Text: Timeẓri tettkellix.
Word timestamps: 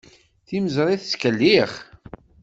Timeẓri 0.47 0.95
tettkellix. 1.01 1.73